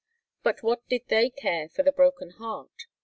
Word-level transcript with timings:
But 0.41 0.63
what 0.63 0.83
did 0.89 1.03
they 1.09 1.29
care 1.29 1.69
for 1.69 1.83
the 1.83 1.91
broken 1.91 2.31
heart? 2.31 2.87